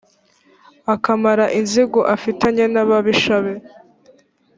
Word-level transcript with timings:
akamara 0.93 1.45
inzigo 1.59 1.99
afitanye 2.15 2.63
n’ababisha 2.73 3.35
be. 3.43 3.53